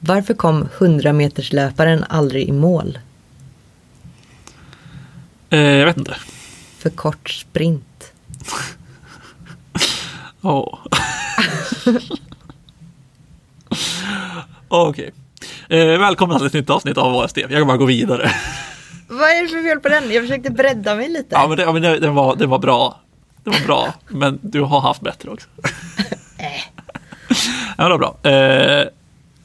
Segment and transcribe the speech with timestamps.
[0.00, 2.98] Varför kom 100 meterslöparen aldrig i mål?
[5.50, 6.16] Eh, jag vet inte.
[6.78, 8.12] För kort sprint.
[10.42, 10.78] Ja.
[14.68, 15.10] Okej.
[15.68, 17.38] Eh, välkomna till ett nytt avsnitt av ASD.
[17.38, 18.30] Jag kan bara gå vidare.
[19.08, 20.12] Vad är det för fel på den?
[20.12, 21.28] Jag försökte bredda mig lite.
[21.30, 23.00] Ja, men, det, ja, men det, det, var, det var bra.
[23.44, 25.48] Det var bra, men du har haft bättre också.
[27.76, 28.16] ja, det var bra.
[28.30, 28.86] Eh,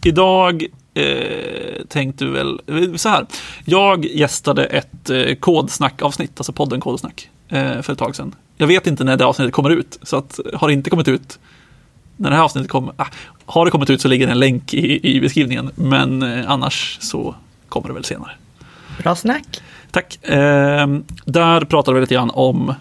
[0.06, 2.60] idag eh, tänkte väl
[2.96, 3.26] så här.
[3.66, 8.36] Jag gästade ett eh, kodsnack-avsnitt, alltså podden Kodsnack, eh, för ett tag sedan.
[8.58, 11.40] Jag vet inte när det avsnittet kommer ut, så att, har det inte kommit ut
[12.18, 13.08] när det här avsnittet kommer, ah,
[13.46, 16.98] har det kommit ut så ligger det en länk i, i beskrivningen, men eh, annars
[17.02, 17.36] så
[17.70, 18.32] kommer det väl senare.
[19.04, 19.62] Bra snack.
[19.92, 20.26] Tack.
[20.26, 20.88] Eh,
[21.26, 22.74] där pratade vi lite grann om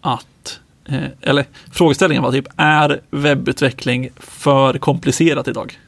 [0.00, 5.78] att, eh, eller frågeställningen var typ, är webbutveckling för komplicerat idag?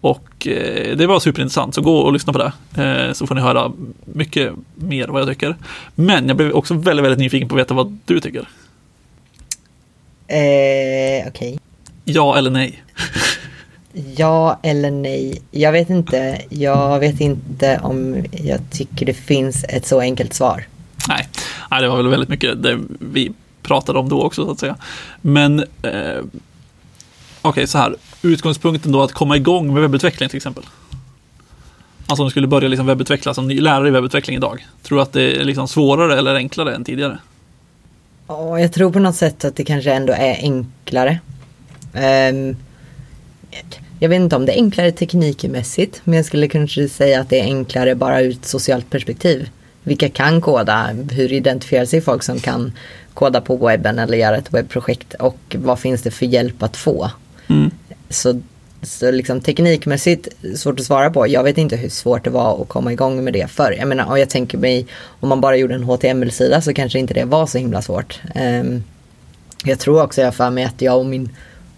[0.00, 2.82] Och eh, det var superintressant, så gå och lyssna på det.
[2.82, 3.72] Eh, så får ni höra
[4.04, 5.56] mycket mer vad jag tycker.
[5.94, 8.48] Men jag blev också väldigt, väldigt nyfiken på att veta vad du tycker.
[10.26, 11.58] Eh, Okej.
[12.04, 12.82] Ja eller nej?
[14.16, 15.42] Ja eller nej?
[15.50, 16.42] Jag vet inte.
[16.48, 20.66] Jag vet inte om jag tycker det finns ett så enkelt svar.
[21.08, 21.28] Nej,
[21.70, 24.76] Nej det var väl väldigt mycket det vi pratade om då också så att säga.
[25.20, 26.40] Men eh, okej,
[27.42, 27.96] okay, så här.
[28.22, 30.64] Utgångspunkten då att komma igång med webbutveckling till exempel.
[32.06, 34.66] Alltså om du skulle börja liksom webbutveckla som ny lärare i webbutveckling idag.
[34.82, 37.18] Tror du att det är liksom svårare eller enklare än tidigare?
[38.26, 41.20] Ja, jag tror på något sätt att det kanske ändå är enklare.
[41.94, 42.56] Um,
[43.98, 47.40] jag vet inte om det är enklare teknikmässigt, men jag skulle kanske säga att det
[47.40, 49.48] är enklare bara ur ett socialt perspektiv.
[49.82, 50.90] Vilka kan koda?
[51.10, 52.72] Hur identifierar sig folk som kan
[53.14, 55.14] koda på webben eller göra ett webbprojekt?
[55.14, 57.10] Och vad finns det för hjälp att få?
[57.46, 57.70] Mm.
[58.10, 58.40] Så,
[58.82, 61.28] så liksom teknikmässigt svårt att svara på.
[61.28, 63.76] Jag vet inte hur svårt det var att komma igång med det förr.
[63.78, 64.86] Jag menar, och jag tänker mig
[65.20, 68.20] om man bara gjorde en HTML-sida så kanske inte det var så himla svårt.
[68.34, 68.84] Um,
[69.64, 71.28] jag tror också jag för mig att jag och min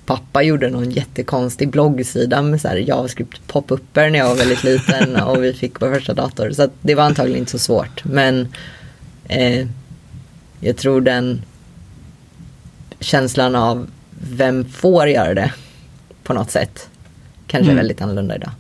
[0.07, 5.17] pappa gjorde någon jättekonstig bloggsida med så här JavaScript pop-upper när jag var väldigt liten
[5.23, 6.51] och vi fick vår första dator.
[6.51, 8.05] Så det var antagligen inte så svårt.
[8.05, 8.49] Men
[9.29, 9.67] eh,
[10.61, 11.43] jag tror den
[13.01, 13.87] känslan av
[14.21, 15.53] vem får göra det
[16.23, 16.89] på något sätt
[17.47, 17.77] kanske mm.
[17.77, 18.51] väldigt annorlunda idag.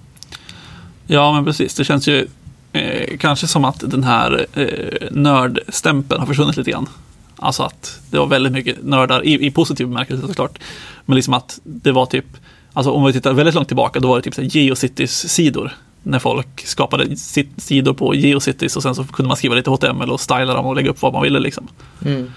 [1.07, 1.75] Ja, men precis.
[1.75, 2.29] Det känns ju
[2.73, 6.89] eh, kanske som att den här eh, nördstämpeln har försvunnit lite grann.
[7.37, 10.59] Alltså att det var väldigt mycket nördar, i, i positiv bemärkelse såklart.
[11.05, 12.27] Men liksom att det var typ,
[12.73, 15.73] alltså om vi tittar väldigt långt tillbaka, då var det typ Geocities-sidor.
[16.03, 17.17] När folk skapade
[17.57, 20.77] sidor på Geocities och sen så kunde man skriva lite HTML och styla dem och
[20.77, 21.69] lägga upp vad man ville liksom.
[22.05, 22.33] Mm.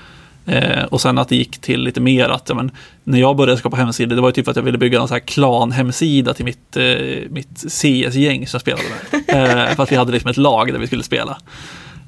[0.45, 2.71] Eh, och sen att det gick till lite mer att, men,
[3.03, 5.15] när jag började skapa hemsidor, det var ju typ att jag ville bygga en sån
[5.15, 9.21] här klan-hemsida till mitt, eh, mitt CS-gäng som jag spelade med.
[9.35, 11.37] Eh, för att vi hade liksom ett lag där vi skulle spela.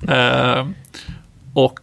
[0.07, 0.67] Eh,
[1.53, 1.79] och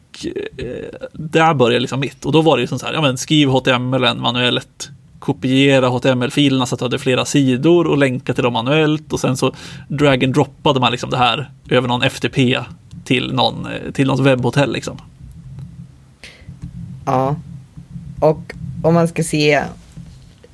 [0.56, 2.25] eh, där började liksom mitt.
[2.25, 6.66] Och då var det ju som så här, ja men skriv HTML manuellt, kopiera HTML-filerna
[6.66, 9.54] så att du hade flera sidor och länka till dem manuellt och sen så
[9.88, 12.59] drag and droppade man liksom det här över någon FTP
[13.04, 14.98] till någon, eh, till något webbhotell liksom.
[17.04, 17.37] Ja,
[18.20, 19.62] och om man ska se,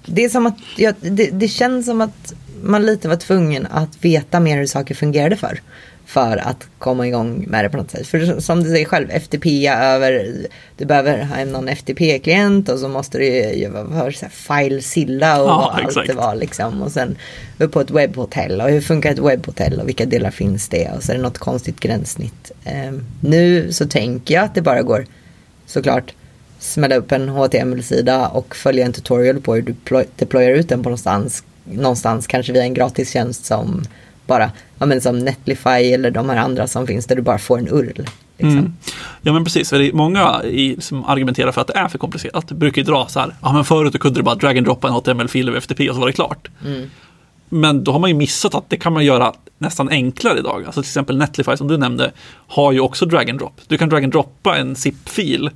[0.06, 4.04] det är som att, ja, det, det känns som att man lite var tvungen att
[4.04, 5.60] veta mer hur saker fungerade för
[6.10, 8.06] för att komma igång med det på något sätt.
[8.06, 10.36] För som du säger själv, FTP över,
[10.76, 16.08] du behöver ha någon FTP-klient och så måste du göra filezilla och ja, allt exakt.
[16.08, 16.82] det var liksom.
[16.82, 17.16] Och sen
[17.58, 21.02] upp på ett webbhotell och hur funkar ett webbhotell och vilka delar finns det och
[21.02, 22.52] så är det något konstigt gränssnitt.
[22.88, 25.06] Um, nu så tänker jag att det bara går
[25.66, 26.14] såklart
[26.60, 29.74] smälla upp en HTML-sida och följa en tutorial på hur du
[30.16, 33.84] deployar ut den på någonstans, någonstans kanske via en gratistjänst som
[34.26, 37.58] bara, ja men som Netlify eller de här andra som finns där du bara får
[37.58, 38.06] en URL.
[38.36, 38.58] Liksom.
[38.58, 38.76] Mm.
[39.22, 42.86] Ja men precis, många i, som argumenterar för att det är för komplicerat brukar ju
[42.86, 45.58] dra så här, ja men förut kunde du bara drag and droppa en HTML-fil över
[45.58, 46.48] FTP och så var det klart.
[46.66, 46.90] Mm.
[47.48, 50.64] Men då har man ju missat att det kan man göra nästan enklare idag.
[50.66, 52.12] Alltså till exempel Netlify som du nämnde
[52.46, 53.60] har ju också drag and drop.
[53.66, 55.50] Du kan drag and droppa en zip-fil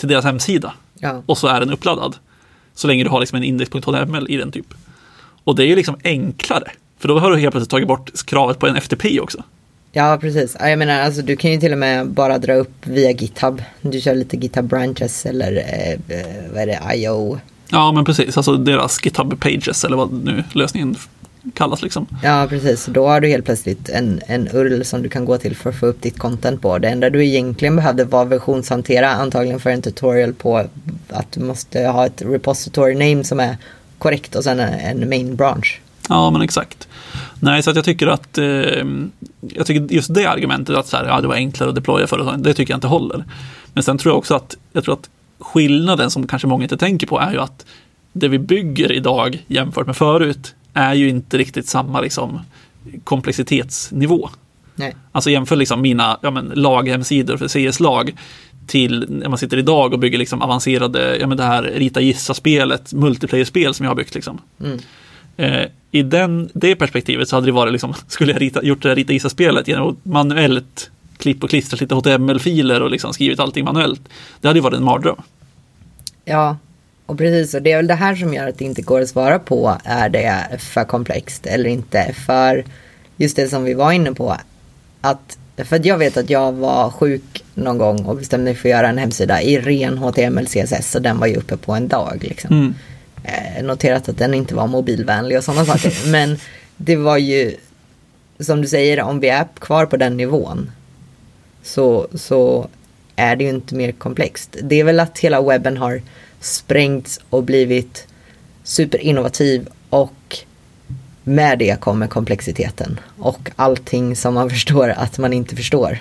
[0.00, 1.22] till deras hemsida ja.
[1.26, 2.16] och så är den uppladdad.
[2.74, 4.74] Så länge du har liksom en index.html i den typ.
[5.44, 6.70] Och det är ju liksom enklare.
[6.98, 9.42] För då har du helt plötsligt tagit bort kravet på en FTP också.
[9.92, 10.56] Ja, precis.
[10.60, 13.62] Jag menar, alltså, du kan ju till och med bara dra upp via GitHub.
[13.80, 17.40] Du kör lite GitHub Branches eller eh, eh vad är det, IO.
[17.70, 18.36] Ja, men precis.
[18.36, 20.96] Alltså deras GitHub Pages eller vad nu lösningen
[21.54, 22.06] kallas liksom.
[22.22, 22.86] Ja, precis.
[22.86, 25.76] Då har du helt plötsligt en, en URL som du kan gå till för att
[25.76, 26.78] få upp ditt content på.
[26.78, 30.66] Det enda du egentligen behövde var versionshantera, antagligen för en tutorial på
[31.08, 33.56] att du måste ha ett repository name som är
[33.98, 35.80] korrekt och sen en main branch.
[36.08, 36.88] Ja, men exakt.
[37.40, 38.44] Nej, så att jag tycker att eh,
[39.40, 42.36] jag tycker just det argumentet att så här, ja, det var enklare att deploya förr,
[42.38, 43.24] det tycker jag inte håller.
[43.72, 47.06] Men sen tror jag också att, jag tror att skillnaden som kanske många inte tänker
[47.06, 47.66] på är ju att
[48.12, 52.40] det vi bygger idag jämfört med förut är ju inte riktigt samma liksom,
[53.04, 54.30] komplexitetsnivå.
[54.74, 54.96] Nej.
[55.12, 58.12] Alltså jämför liksom mina ja, men, laghemsidor för CS-lag
[58.66, 62.92] till när man sitter idag och bygger liksom avancerade, ja men det här rita gissa-spelet,
[62.92, 64.38] multiplayer-spel som jag har byggt liksom.
[64.60, 64.78] Mm.
[65.36, 68.88] Eh, I den, det perspektivet så hade det varit liksom, skulle jag rita, gjort det
[68.88, 73.64] här rita gissa-spelet genom att manuellt klipp och klistra lite HTML-filer och liksom skrivit allting
[73.64, 74.00] manuellt.
[74.40, 75.16] Det hade ju varit en mardröm.
[76.24, 76.56] Ja,
[77.10, 77.54] och precis.
[77.54, 79.78] Och det är väl det här som gör att det inte går att svara på.
[79.84, 82.12] Är det för komplext eller inte?
[82.26, 82.64] För
[83.16, 84.36] just det som vi var inne på.
[85.00, 88.68] Att, för att jag vet att jag var sjuk någon gång och bestämde mig för
[88.68, 90.94] att göra en hemsida i ren HTML CSS.
[90.94, 92.18] Och den var ju uppe på en dag.
[92.20, 92.56] Liksom.
[92.56, 92.74] Mm.
[93.24, 95.92] Eh, noterat att den inte var mobilvänlig och sådana saker.
[96.10, 96.38] Men
[96.76, 97.56] det var ju,
[98.40, 100.70] som du säger, om vi är kvar på den nivån.
[101.62, 102.68] Så, så
[103.16, 104.56] är det ju inte mer komplext.
[104.62, 106.02] Det är väl att hela webben har
[106.40, 108.06] sprängts och blivit
[108.64, 110.36] superinnovativ och
[111.24, 115.98] med det kommer komplexiteten och allting som man förstår att man inte förstår.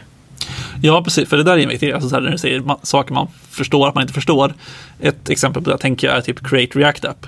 [0.81, 3.13] Ja, precis, för det där är viktigt, alltså så här, när du säger ma- saker
[3.13, 4.53] man förstår att man inte förstår.
[4.99, 7.27] Ett exempel på det tänker jag är typ Create React App.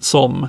[0.00, 0.46] Som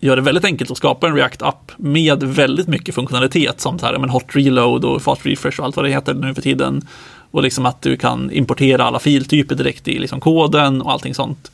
[0.00, 3.98] gör det väldigt enkelt att skapa en React-app med väldigt mycket funktionalitet som så här,
[3.98, 6.86] men hot reload och fast refresh och allt vad det heter nu för tiden.
[7.34, 11.52] Och liksom att du kan importera alla filtyper direkt i liksom koden och allting sånt.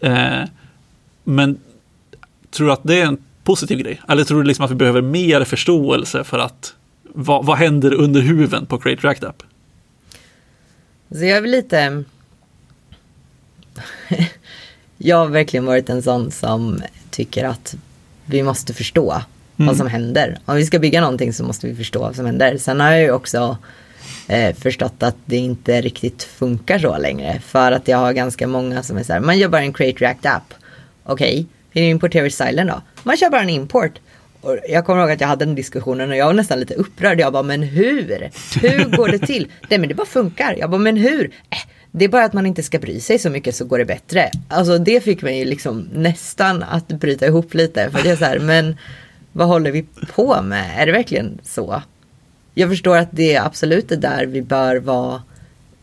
[0.00, 0.42] Eh,
[1.24, 1.58] men
[2.50, 4.00] tror du att det är en positiv grej?
[4.08, 8.20] Eller tror du liksom att vi behöver mer förståelse för att vad, vad händer under
[8.20, 9.42] huven på Create React App?
[11.10, 12.04] Så jag är väl lite...
[14.98, 17.74] jag har verkligen varit en sån som tycker att
[18.24, 19.22] vi måste förstå
[19.56, 20.38] vad som händer.
[20.44, 22.58] Om vi ska bygga någonting så måste vi förstå vad som händer.
[22.58, 23.58] Sen har jag ju också
[24.28, 27.40] eh, förstått att det inte riktigt funkar så längre.
[27.40, 30.04] För att jag har ganska många som är så här, man gör bara en Create
[30.04, 30.54] React App.
[31.04, 32.82] Okej, hur importerar vi stylen då?
[33.02, 33.92] Man kör bara en import.
[34.40, 37.20] Och jag kommer ihåg att jag hade den diskussionen och jag var nästan lite upprörd.
[37.20, 38.30] Jag bara, men hur?
[38.60, 39.48] Hur går det till?
[39.68, 40.54] Nej men det bara funkar.
[40.58, 41.24] Jag bara, men hur?
[41.24, 41.58] Äh,
[41.90, 44.30] det är bara att man inte ska bry sig så mycket så går det bättre.
[44.48, 47.90] Alltså det fick mig liksom nästan att bryta ihop lite.
[47.90, 48.76] För det är så här, men
[49.32, 50.70] vad håller vi på med?
[50.76, 51.82] Är det verkligen så?
[52.60, 55.22] Jag förstår att det är absolut det där vi bör vara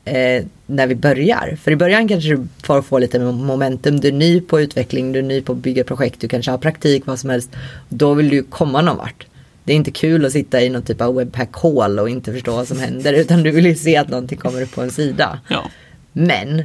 [0.06, 1.58] eh, när vi börjar.
[1.62, 4.00] För i början kanske du får få lite momentum.
[4.00, 6.58] Du är ny på utveckling, du är ny på att bygga projekt, du kanske har
[6.58, 7.50] praktik, vad som helst.
[7.90, 9.26] Då vill du komma någon vart.
[9.64, 12.52] Det är inte kul att sitta i någon typ av webpack hall och inte förstå
[12.52, 13.14] vad som händer.
[13.22, 15.40] Utan du vill ju se att någonting kommer upp på en sida.
[15.48, 15.72] Ja.
[16.14, 16.64] Men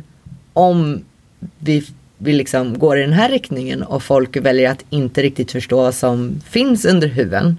[0.53, 1.05] om
[1.59, 1.85] vi,
[2.19, 5.95] vi liksom går i den här riktningen och folk väljer att inte riktigt förstå vad
[5.95, 7.57] som finns under huven.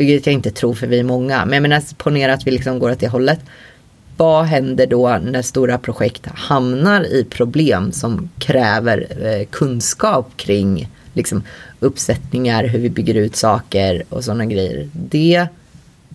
[0.00, 1.44] Vilket jag inte tror för vi är många.
[1.44, 3.40] Men jag menar ponera att vi liksom går åt det hållet.
[4.16, 11.42] Vad händer då när stora projekt hamnar i problem som kräver eh, kunskap kring liksom,
[11.80, 14.88] uppsättningar, hur vi bygger ut saker och sådana grejer.
[14.92, 15.46] Det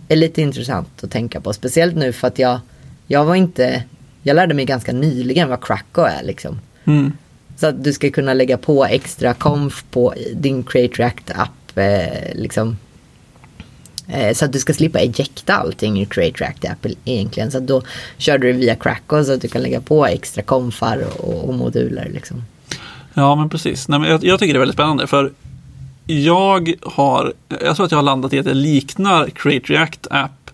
[0.07, 1.53] är lite intressant att tänka på.
[1.53, 2.59] Speciellt nu för att jag,
[3.07, 3.83] jag var inte,
[4.23, 6.59] jag lärde mig ganska nyligen vad Cracko är liksom.
[6.85, 7.11] Mm.
[7.57, 11.77] Så att du ska kunna lägga på extra konf på din Create React app.
[11.77, 12.77] Eh, liksom.
[14.07, 17.51] Eh, så att du ska slippa ejecta allting i Create React app egentligen.
[17.51, 17.81] Så att då
[18.17, 21.53] kör du det via Cracko så att du kan lägga på extra konfar och, och
[21.53, 22.09] moduler.
[22.13, 22.43] Liksom.
[23.13, 23.87] Ja, men precis.
[23.87, 25.31] Nej, men jag, jag tycker det är väldigt spännande för
[26.05, 30.51] jag har, jag tror att jag har landat i att det liknar Create React App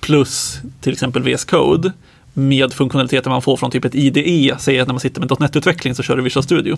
[0.00, 1.92] plus till exempel VS Code
[2.32, 4.56] med funktionaliteter man får från typ ett IDE.
[4.58, 6.76] Säg att när man sitter med .NET-utveckling så kör du Visual Studio.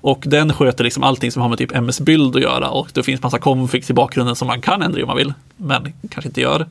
[0.00, 3.22] Och den sköter liksom allting som har med typ MS-bild att göra och det finns
[3.22, 6.66] massa configs i bakgrunden som man kan ändra om man vill, men kanske inte gör.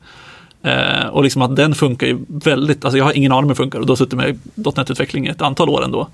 [0.62, 3.50] Eh, och liksom att den funkar ju väldigt, alltså jag har ingen aning om hur
[3.50, 6.08] den funkar och då har suttit med .NET-utveckling ett antal år ändå.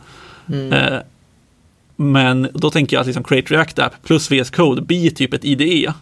[0.72, 1.00] Eh,
[1.96, 5.46] men då tänker jag att liksom Create React App plus VS Code blir typ ett
[5.46, 5.94] IDE.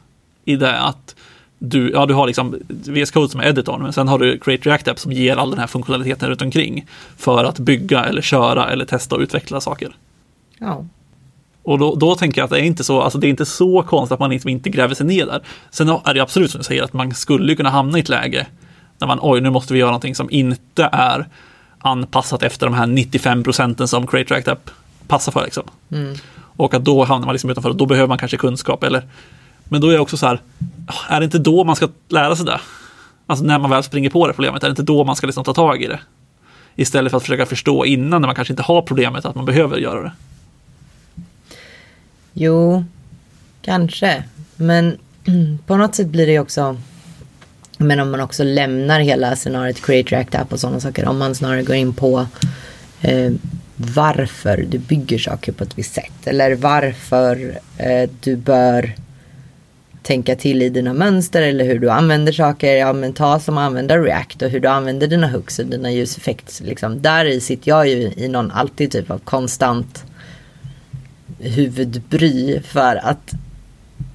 [0.45, 1.15] I det att
[1.59, 4.69] du, ja, du har liksom VS Code som är editorn, men sen har du Create
[4.69, 6.85] React App som ger all den här funktionaliteten runt omkring
[7.17, 9.95] för att bygga eller köra eller testa och utveckla saker.
[10.59, 10.85] Ja.
[11.63, 13.83] Och då, då tänker jag att det är inte så, alltså det är inte så
[13.83, 15.41] konstigt att man liksom inte gräver sig ner där.
[15.69, 18.47] Sen är det absolut som du säger att man skulle kunna hamna i ett läge
[18.97, 21.27] där man, oj, nu måste vi göra någonting som inte är
[21.79, 24.71] anpassat efter de här 95 procenten som Create React App
[25.07, 25.43] passar för.
[25.43, 25.63] Liksom.
[26.33, 28.83] Och att då hamnar man liksom utanför och då behöver man kanske kunskap.
[28.83, 29.03] Eller,
[29.63, 30.41] men då är jag också så här,
[31.09, 32.59] är det inte då man ska lära sig det?
[33.27, 35.43] Alltså när man väl springer på det problemet, är det inte då man ska liksom
[35.43, 35.99] ta tag i det?
[36.75, 39.77] Istället för att försöka förstå innan när man kanske inte har problemet att man behöver
[39.77, 40.11] göra det.
[42.41, 42.83] Jo,
[43.61, 44.23] Kanske.
[44.55, 44.97] Men
[45.65, 46.77] på något sätt blir det ju också.
[47.77, 51.05] Men om man också lämnar hela scenariot Create React App och sådana saker.
[51.05, 52.25] Om man snarare går in på
[53.01, 53.31] eh,
[53.75, 56.25] varför du bygger saker på ett visst sätt.
[56.25, 58.95] Eller varför eh, du bör
[60.03, 62.75] tänka till i dina mönster eller hur du använder saker.
[62.75, 66.65] Ja men ta som använder React och hur du använder dina hooks och dina ljuseffekter.
[66.65, 67.01] Liksom.
[67.01, 70.05] Där i sitter jag ju i någon alltid typ av konstant
[71.39, 73.33] huvudbry för att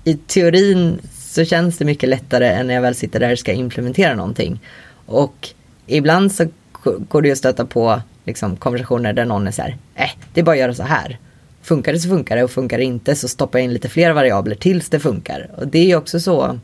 [0.04, 3.52] i teorin så känns det mycket lättare än när jag väl sitter där och ska
[3.52, 4.60] implementera någonting.
[5.06, 5.48] Och
[5.86, 6.46] ibland så
[6.84, 10.40] går det ju att stöta på liksom, konversationer där någon är så här, äh, det
[10.40, 11.18] är bara att göra så här.
[11.62, 14.12] Funkar det så funkar det och funkar det inte så stoppar jag in lite fler
[14.12, 15.50] variabler tills det funkar.
[15.56, 16.58] Och det är ju också så,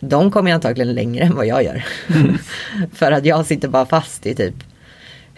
[0.00, 1.84] de kommer antagligen längre än vad jag gör.
[2.14, 2.38] Mm.
[2.92, 4.54] För att jag sitter bara fast i typ,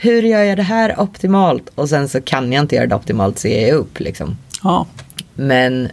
[0.00, 1.68] hur gör jag det här optimalt?
[1.74, 4.36] Och sen så kan jag inte göra det optimalt så ger jag upp liksom.
[4.62, 4.86] Ja.
[5.34, 5.88] Men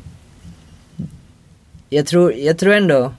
[1.89, 3.13] jag tror, jag tror ändå,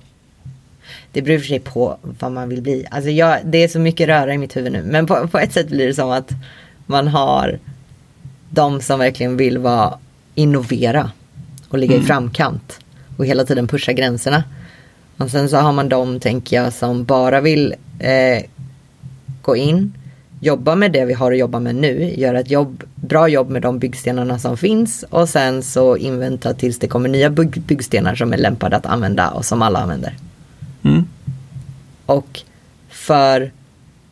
[1.12, 2.87] det beror för sig på vad man vill bli.
[2.90, 4.83] Alltså jag, det är så mycket röra i mitt huvud nu.
[4.83, 6.31] Men på, på ett sätt blir det som att
[6.87, 7.59] man har
[8.50, 9.99] de som verkligen vill vara
[10.35, 11.11] innovera
[11.69, 12.05] och ligga mm.
[12.05, 12.81] i framkant
[13.16, 14.45] och hela tiden pusha gränserna.
[15.16, 18.43] Och sen så har man de, tänker jag, som bara vill eh,
[19.43, 19.93] gå in,
[20.40, 23.62] jobba med det vi har att jobba med nu, göra ett jobb, bra jobb med
[23.62, 28.33] de byggstenarna som finns och sen så invänta tills det kommer nya bygg, byggstenar som
[28.33, 30.14] är lämpade att använda och som alla använder.
[30.85, 31.07] Mm.
[32.07, 32.40] Och
[32.88, 33.50] för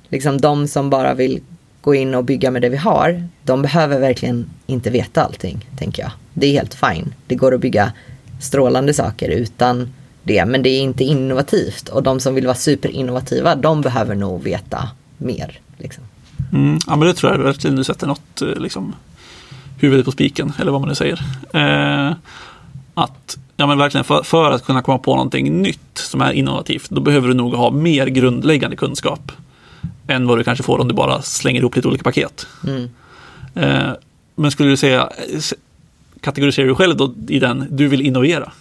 [0.09, 1.40] liksom de som bara vill
[1.81, 6.02] gå in och bygga med det vi har, de behöver verkligen inte veta allting, tänker
[6.02, 6.12] jag.
[6.35, 7.14] Det är helt fine.
[7.26, 7.93] Det går att bygga
[8.40, 11.88] strålande saker utan det, men det är inte innovativt.
[11.88, 14.88] Och de som vill vara superinnovativa, de behöver nog veta
[15.19, 15.61] mer.
[15.78, 16.04] Liksom.
[16.53, 18.95] Mm, ja, men det tror jag verkligen du sätter något, eh, liksom,
[19.79, 21.21] huvudet på spiken, eller vad man nu säger.
[21.53, 22.15] Eh,
[22.95, 26.91] att Ja men verkligen, för, för, att kunna komma på någonting nytt som är innovativt,
[26.91, 29.33] då behöver du nog ha mer grundläggande kunskap
[30.07, 32.47] än vad du kanske får om du bara slänger ihop lite olika paket.
[32.67, 32.89] Mm.
[33.55, 33.93] Eh,
[34.35, 35.11] men skulle du säga,
[36.21, 38.53] kategoriserar du själv då i den, du vill innovera?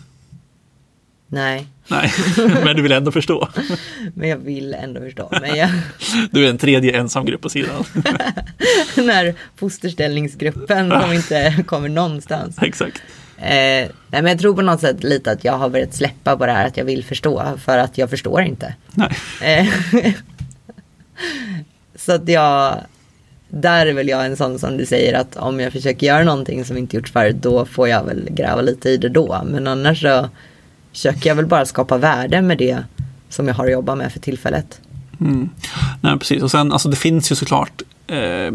[1.33, 1.67] Nej.
[1.87, 2.11] Nej,
[2.63, 3.47] men du vill ändå förstå.
[4.13, 5.29] men jag vill ändå förstå.
[5.41, 5.69] Men jag...
[6.31, 7.83] du är en tredje ensamgrupp på sidan.
[8.95, 12.57] Den här fosterställningsgruppen som inte kommer någonstans.
[12.61, 13.01] Exakt.
[13.37, 16.45] Eh, nej, men jag tror på något sätt lite att jag har börjat släppa på
[16.45, 18.75] det här att jag vill förstå för att jag förstår inte.
[18.93, 19.17] Nej.
[19.41, 19.67] Eh,
[21.95, 22.77] så att jag,
[23.49, 26.65] där är väl jag en sån som du säger att om jag försöker göra någonting
[26.65, 29.41] som inte gjorts förut då får jag väl gräva lite i det då.
[29.45, 30.29] Men annars så
[30.93, 32.83] försöker jag väl bara skapa värde med det
[33.29, 34.81] som jag har att jobba med för tillfället.
[35.21, 35.49] Mm.
[36.01, 36.43] Nej, precis.
[36.43, 38.51] Och sen, alltså, det finns ju såklart eh,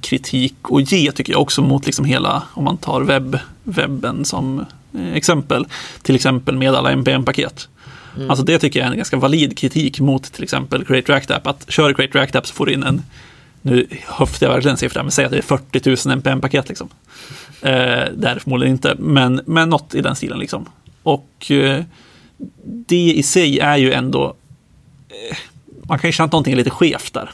[0.00, 4.64] kritik att ge tycker jag också mot liksom hela, om man tar webb, webben som
[4.94, 5.66] eh, exempel,
[6.02, 7.68] till exempel med alla NPM-paket.
[8.16, 8.30] Mm.
[8.30, 11.46] Alltså det tycker jag är en ganska valid kritik mot till exempel Create React App.
[11.46, 13.02] Att kör Create React App så får du in en,
[13.62, 16.88] nu höftar jag verkligen siffran, men säg att det är 40 000 NPM-paket liksom.
[17.62, 17.72] Eh,
[18.16, 20.66] det är förmodligen inte, men, men något i den stilen liksom.
[21.04, 21.84] Och eh,
[22.64, 24.34] det i sig är ju ändå,
[25.08, 25.36] eh,
[25.82, 27.30] man kan ju känna att någonting är lite skevt där.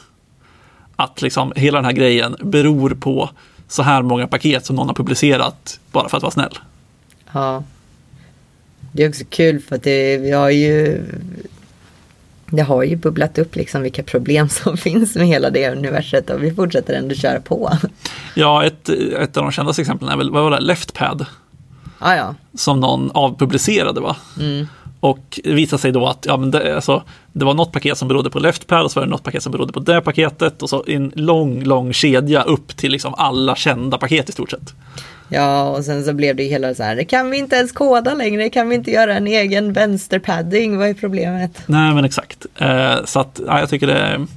[0.95, 3.29] Att liksom hela den här grejen beror på
[3.67, 6.59] så här många paket som någon har publicerat bara för att vara snäll.
[7.31, 7.63] Ja.
[8.91, 11.01] Det är också kul för att det, vi har ju
[12.45, 16.43] det har ju bubblat upp liksom vilka problem som finns med hela det universet och
[16.43, 17.77] vi fortsätter ändå köra på.
[18.35, 21.25] Ja, ett, ett av de kändaste exemplen är väl, vad var det, Leftpad?
[22.01, 22.35] Ah, ja.
[22.53, 24.15] Som någon avpublicerade va?
[24.39, 24.67] Mm.
[24.99, 27.03] Och det visade sig då att ja, men det, alltså,
[27.33, 29.51] det var något paket som berodde på Leftpad och så var det något paket som
[29.51, 33.97] berodde på det paketet och så en lång, lång kedja upp till liksom alla kända
[33.97, 34.73] paket i stort sett.
[35.29, 38.13] Ja, och sen så blev det hela så här, det kan vi inte ens koda
[38.13, 41.63] längre, kan vi inte göra en egen vänsterpadding, vad är problemet?
[41.65, 42.45] Nej, men exakt.
[42.57, 44.27] Eh, så att, ja, jag tycker det,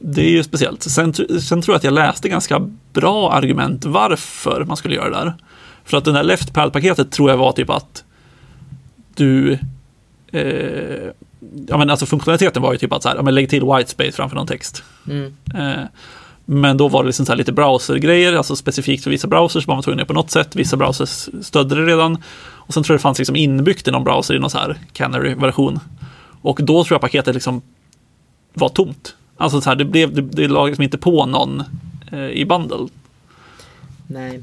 [0.00, 0.82] det är ju speciellt.
[0.82, 5.16] Sen, sen tror jag att jag läste ganska bra argument varför man skulle göra det
[5.16, 5.34] där.
[5.88, 8.04] För att det där leftpad-paketet tror jag var typ att
[9.14, 9.58] du
[10.32, 11.10] eh,
[11.68, 13.90] ja, men alltså funktionaliteten var ju typ att så här, ja, men lägg till white
[13.90, 14.82] space framför någon text.
[15.06, 15.36] Mm.
[15.54, 15.84] Eh,
[16.44, 19.82] men då var det liksom så lite browsergrejer, alltså specifikt för vissa browsers var man
[19.82, 20.56] tvungen på något sätt.
[20.56, 22.22] Vissa browsers stödde det redan.
[22.38, 24.78] Och sen tror jag det fanns liksom inbyggt i någon browser i någon så här
[24.92, 25.80] Canary-version.
[26.42, 27.62] Och då tror jag paketet liksom
[28.54, 29.14] var tomt.
[29.36, 31.62] Alltså så här, det, blev, det, det lagades liksom inte på någon
[32.12, 32.88] eh, i bundle.
[34.06, 34.42] Nej.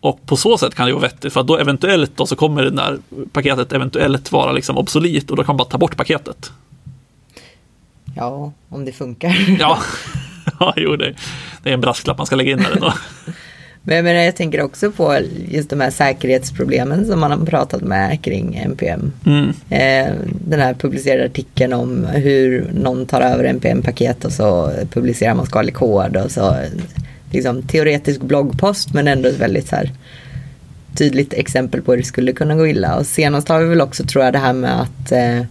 [0.00, 2.62] Och på så sätt kan det vara vettigt för att då eventuellt då så kommer
[2.62, 2.98] det där
[3.32, 6.50] paketet eventuellt vara liksom obsolit och då kan man bara ta bort paketet.
[8.16, 9.36] Ja, om det funkar.
[9.60, 9.78] ja,
[10.60, 11.14] ja jo, det,
[11.62, 12.92] det är en brasklapp man ska lägga in där ändå.
[13.82, 17.82] Men jag, menar, jag tänker också på just de här säkerhetsproblemen som man har pratat
[17.82, 19.12] med kring NPM.
[19.26, 19.48] Mm.
[19.70, 20.14] Eh,
[20.46, 25.74] den här publicerade artikeln om hur någon tar över NPM-paket och så publicerar man skadlig
[25.74, 26.56] kod och så
[27.30, 29.92] liksom teoretisk bloggpost men ändå ett väldigt så här
[30.96, 32.96] tydligt exempel på hur det skulle kunna gå illa.
[32.96, 35.42] Och senast har vi väl också tror jag det här med att eh,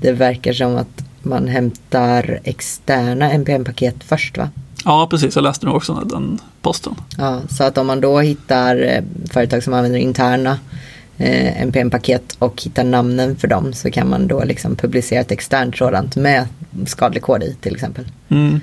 [0.00, 4.50] det verkar som att man hämtar externa NPM-paket först va?
[4.84, 5.34] Ja, precis.
[5.34, 6.94] Jag läste nog också den posten.
[7.18, 10.58] Ja, så att om man då hittar eh, företag som använder interna
[11.18, 15.76] eh, NPM-paket och hittar namnen för dem så kan man då liksom publicera ett externt
[15.76, 16.46] sådant med
[16.86, 18.04] skadlig kod i till exempel.
[18.28, 18.60] Mm.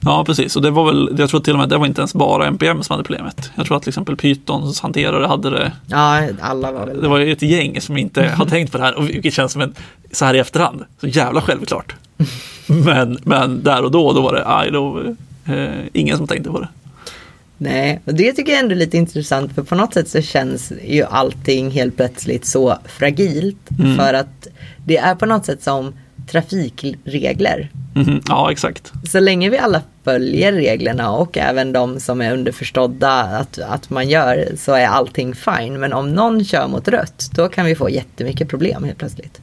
[0.00, 0.56] Ja, precis.
[0.56, 2.82] Och det var väl, jag tror till och med det var inte ens bara NPM
[2.82, 3.50] som hade problemet.
[3.54, 5.72] Jag tror att till exempel Pythons hanterare hade det.
[5.86, 8.84] Ja, alla var väl Det var ju ett gäng som inte har tänkt på det
[8.84, 9.74] här, och vilket känns som en,
[10.12, 11.94] så här i efterhand, så jävla självklart.
[12.66, 15.02] Men, men där och då, då var det, aj, då,
[15.44, 16.68] eh, ingen som tänkte på det.
[17.60, 20.72] Nej, och det tycker jag ändå är lite intressant för på något sätt så känns
[20.84, 23.70] ju allting helt plötsligt så fragilt.
[23.78, 23.96] Mm.
[23.96, 24.48] För att
[24.84, 25.94] det är på något sätt som
[26.30, 27.70] trafikregler.
[27.94, 28.92] Mhm, Ja, exakt.
[29.10, 34.08] Så länge vi alla följer reglerna och även de som är underförstådda att, att man
[34.08, 35.80] gör så är allting fine.
[35.80, 39.40] Men om någon kör mot rött då kan vi få jättemycket problem helt plötsligt.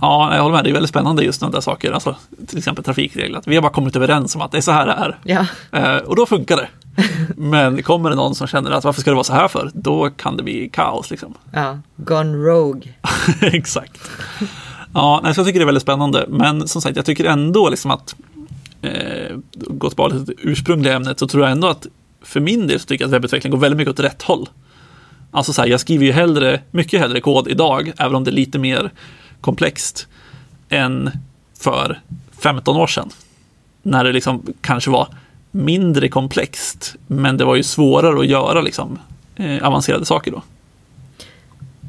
[0.00, 0.64] Ja, jag håller med.
[0.64, 1.92] Det är väldigt spännande just sådana där saker.
[1.92, 2.16] Alltså,
[2.46, 3.42] till exempel trafikregler.
[3.46, 5.18] Vi har bara kommit överens om att det är så här det är.
[5.24, 6.68] Ja, Eh, och då funkar det.
[7.36, 9.70] Men kommer det någon som känner att varför ska det vara så här för?
[9.74, 11.34] Då kan det bli kaos liksom.
[11.52, 11.78] ja.
[11.96, 12.92] gone rogue.
[13.40, 14.10] Exakt.
[14.94, 16.26] Ja, nej, så jag tycker det är väldigt spännande.
[16.28, 18.14] Men som sagt, jag tycker ändå liksom att
[18.82, 21.86] eh, gå tillbaka till det ursprungliga ämnet så tror jag ändå att
[22.22, 24.48] för min del så tycker jag att webbutveckling går väldigt mycket åt rätt håll.
[25.30, 28.32] Alltså så här, jag skriver ju hellre, mycket hellre kod idag, även om det är
[28.32, 28.90] lite mer
[29.40, 30.08] komplext,
[30.68, 31.10] än
[31.58, 32.00] för
[32.42, 33.10] 15 år sedan.
[33.82, 35.08] När det liksom kanske var
[35.50, 38.98] mindre komplext, men det var ju svårare att göra liksom,
[39.36, 40.42] eh, avancerade saker då.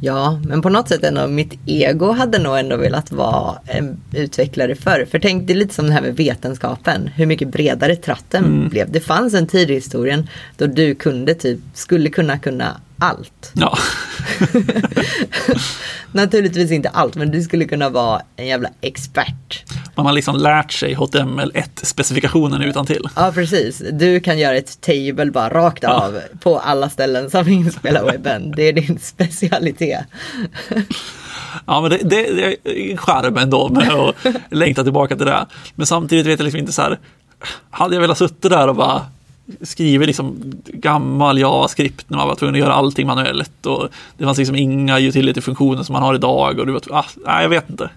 [0.02, 4.76] Ja, men på något sätt ändå mitt ego hade nog ändå velat vara en utvecklare
[4.76, 5.08] förr.
[5.12, 7.08] För tänk, det är lite som det här med vetenskapen.
[7.08, 8.92] Hur mycket bredare tratten blev.
[8.92, 13.52] Det fanns en tid i historien då du kunde typ, skulle kunna kunna allt.
[13.54, 13.78] Ja,
[16.12, 19.64] Naturligtvis inte allt, men du skulle kunna vara en jävla expert.
[19.96, 23.10] man har liksom lärt sig HTML1-specifikationen utan till.
[23.16, 23.82] Ja, precis.
[23.92, 28.04] Du kan göra ett table bara rakt av på alla ställen som finns på hela
[28.06, 28.52] webben.
[28.56, 30.00] Det är din specialitet.
[31.66, 34.16] Ja, men det, det, det är charm ändå med att
[34.52, 35.46] längta tillbaka till det.
[35.76, 37.00] Men samtidigt vet jag liksom inte så här,
[37.70, 39.02] hade jag velat sitta där och bara
[39.62, 44.38] skriva liksom gammal JavaScript när man var tvungen att göra allting manuellt och det fanns
[44.38, 47.90] liksom inga utility-funktioner som man har idag och du vet, ah, nej, jag vet inte.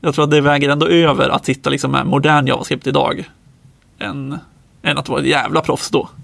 [0.00, 3.28] Jag tror att det väger ändå över att sitta liksom med modern JavaScript idag
[3.98, 4.38] än,
[4.82, 6.08] än att vara ett jävla proffs då.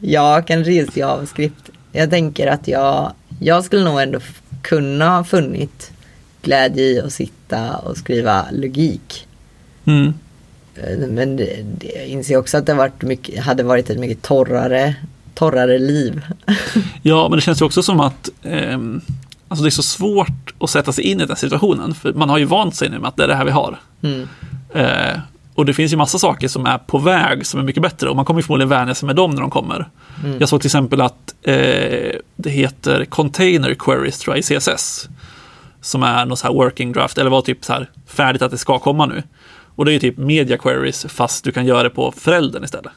[0.00, 1.70] Ja, kanske just JavaScript.
[1.92, 4.20] Jag tänker att jag, jag skulle nog ändå
[4.62, 5.92] kunna ha funnit
[6.42, 9.26] glädje i att sitta och skriva logik.
[9.84, 10.14] Mm.
[10.76, 11.38] Eh, Men
[11.94, 14.94] jag inser också att det varit mycket, hade varit ett mycket torrare,
[15.34, 16.22] torrare liv.
[17.02, 19.00] Ja, men det känns ju också som att ehm,
[19.48, 21.94] alltså det är så svårt att sätta sig in i den situationen.
[21.94, 23.78] För man har ju vant sig nu med att det är det här vi har.
[24.02, 24.28] Mm.
[24.74, 25.18] Eh,
[25.54, 28.16] och det finns ju massa saker som är på väg som är mycket bättre och
[28.16, 29.88] man kommer ju förmodligen vänja sig med dem när de kommer.
[30.38, 31.54] Jag såg till exempel att eh,
[32.36, 35.08] det heter Container Queries tror jag i CSS.
[35.80, 38.58] Som är något så här working draft eller var typ så här färdigt att det
[38.58, 39.22] ska komma nu.
[39.76, 42.92] Och det är typ media queries fast du kan göra det på föräldern istället.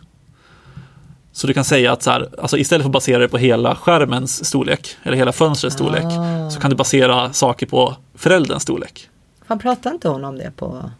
[1.31, 3.75] Så du kan säga att så här, alltså istället för att basera det på hela
[3.75, 6.49] skärmens storlek eller hela fönstrets storlek Ah.
[6.49, 9.09] så kan du basera saker på förälderns storlek.
[9.47, 10.91] Fan pratade inte hon om det på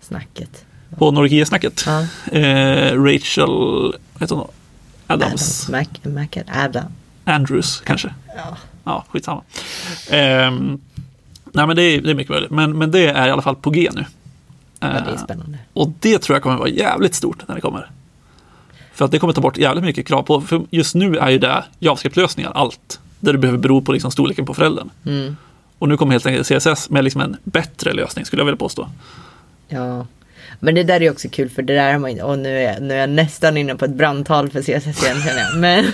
[0.00, 0.64] snacket?
[0.98, 1.84] På Norgia-snacket.
[1.86, 2.00] Ja.
[2.38, 3.50] Eh, Rachel,
[4.20, 4.50] heter hon då?
[5.06, 5.68] Adams.
[5.68, 6.28] Mac,
[6.64, 6.84] Adam.
[7.24, 8.14] Andrews kanske.
[8.36, 8.56] Ja.
[8.84, 9.42] Ja, skitsamma.
[10.10, 10.80] Ehm,
[11.52, 12.50] nej men det är, det är mycket möjligt.
[12.50, 14.04] Men, men det är i alla fall på G nu.
[14.82, 15.58] Ja, det är Eh, spännande.
[15.72, 17.90] och det tror jag kommer vara jävligt stort när det kommer.
[18.94, 21.38] För att det kommer ta bort jävligt mycket krav på, för just nu är ju
[21.38, 23.00] det JavaScript-lösningar allt.
[23.20, 24.90] Där du behöver bero på liksom storleken på föräldern.
[25.06, 25.36] Mm.
[25.78, 28.88] Och nu kommer helt enkelt CSS med liksom en bättre lösning skulle jag vilja påstå.
[29.68, 30.06] Ja.
[30.60, 32.94] Men det där är också kul för det där har man och nu är, nu
[32.94, 35.56] är jag nästan inne på ett brandtal för CSS igen känner jag.
[35.56, 35.92] Men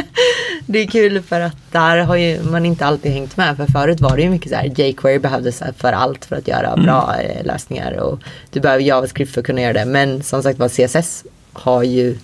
[0.66, 3.56] det är kul för att där har ju man inte alltid hängt med.
[3.56, 6.76] För förut var det ju mycket så här, jQuery behövdes för allt för att göra
[6.76, 7.92] bra eh, lösningar.
[7.92, 9.84] Och du behöver JavaScript för att kunna göra det.
[9.84, 12.16] Men som sagt var CSS har ju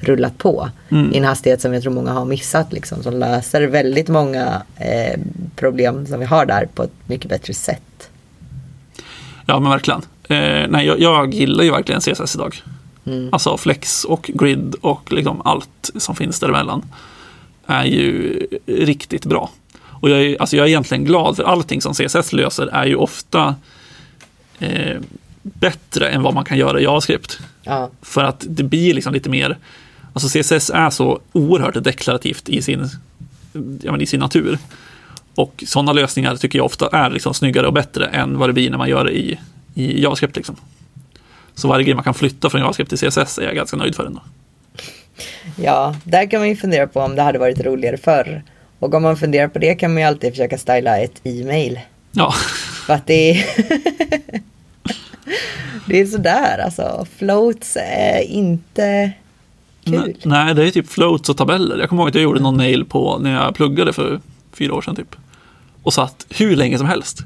[0.00, 0.70] rullat på
[1.12, 2.72] i en hastighet som jag tror många har missat.
[2.72, 5.20] Liksom, som löser väldigt många eh,
[5.56, 7.82] problem som vi har där på ett mycket bättre sätt.
[9.46, 10.00] Ja, men verkligen.
[10.28, 12.62] Eh, nej, jag, jag gillar ju verkligen CSS idag.
[13.32, 16.82] Alltså flex och grid och liksom allt som finns däremellan
[17.66, 19.50] är ju riktigt bra.
[19.84, 22.96] Och jag är, alltså jag är egentligen glad för allting som CSS löser är ju
[22.96, 23.54] ofta
[24.58, 25.00] eh,
[25.42, 27.38] bättre än vad man kan göra i JavaScript.
[27.62, 27.90] Ja.
[28.02, 29.58] För att det blir liksom lite mer,
[30.12, 32.88] alltså CSS är så oerhört deklarativt i sin,
[33.82, 34.58] ja, i sin natur.
[35.34, 38.70] Och sådana lösningar tycker jag ofta är liksom snyggare och bättre än vad det blir
[38.70, 39.38] när man gör det i,
[39.74, 40.36] i JavaScript.
[40.36, 40.56] Liksom.
[41.54, 44.06] Så varje grej man kan flytta från JavaScript till CSS är jag ganska nöjd för
[44.06, 44.20] ändå.
[45.56, 48.42] Ja, där kan man ju fundera på om det hade varit roligare förr.
[48.78, 51.80] Och om man funderar på det kan man ju alltid försöka styla ett e-mail.
[52.12, 52.32] Ja,
[52.86, 53.44] För att det är...
[55.88, 57.06] det är sådär alltså.
[57.18, 59.12] Floats är inte
[59.84, 60.16] kul.
[60.22, 61.78] Nej, nej, det är typ floats och tabeller.
[61.78, 64.20] Jag kommer ihåg att jag gjorde någon mail på när jag pluggade för
[64.52, 65.16] fyra år sedan typ.
[65.82, 67.18] Och satt hur länge som helst.